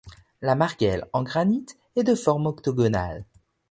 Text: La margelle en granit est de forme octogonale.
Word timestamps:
La 0.41 0.55
margelle 0.55 1.07
en 1.13 1.21
granit 1.21 1.63
est 1.95 2.01
de 2.03 2.15
forme 2.15 2.47
octogonale. 2.47 3.23